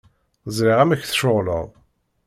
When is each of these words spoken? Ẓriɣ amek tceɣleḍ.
Ẓriɣ 0.57 0.79
amek 0.83 1.01
tceɣleḍ. 1.03 1.67